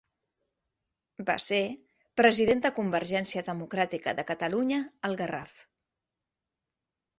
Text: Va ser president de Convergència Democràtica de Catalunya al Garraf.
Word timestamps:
Va 1.27 1.35
ser 1.47 1.59
president 2.21 2.65
de 2.67 2.73
Convergència 2.79 3.45
Democràtica 3.51 4.15
de 4.21 4.27
Catalunya 4.33 4.83
al 5.11 5.21
Garraf. 5.23 5.55